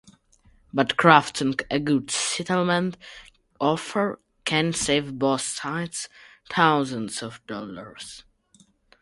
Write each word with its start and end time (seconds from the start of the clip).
But 0.73 0.97
crafting 0.97 1.61
a 1.69 1.79
good 1.79 2.09
settlement 2.09 2.97
offer 3.59 4.19
can 4.45 4.73
save 4.73 5.19
both 5.19 5.41
sides 5.43 6.09
thousands 6.49 7.21
of 7.21 7.45
dollars. 7.45 8.23